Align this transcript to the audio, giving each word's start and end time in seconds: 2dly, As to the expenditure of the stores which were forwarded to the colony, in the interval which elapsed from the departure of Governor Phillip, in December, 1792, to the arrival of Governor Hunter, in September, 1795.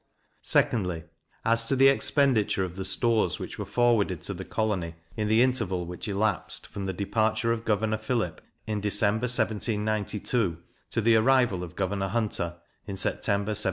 2dly, 0.43 1.03
As 1.45 1.67
to 1.67 1.75
the 1.75 1.87
expenditure 1.87 2.63
of 2.63 2.75
the 2.75 2.83
stores 2.85 3.37
which 3.37 3.59
were 3.59 3.67
forwarded 3.67 4.23
to 4.23 4.33
the 4.33 4.43
colony, 4.43 4.95
in 5.15 5.27
the 5.27 5.43
interval 5.43 5.85
which 5.85 6.07
elapsed 6.07 6.65
from 6.65 6.87
the 6.87 6.93
departure 6.93 7.51
of 7.51 7.65
Governor 7.65 7.99
Phillip, 7.99 8.41
in 8.65 8.81
December, 8.81 9.25
1792, 9.25 10.57
to 10.89 11.01
the 11.01 11.15
arrival 11.17 11.63
of 11.63 11.75
Governor 11.75 12.07
Hunter, 12.07 12.55
in 12.87 12.97
September, 12.97 13.49
1795. 13.51 13.57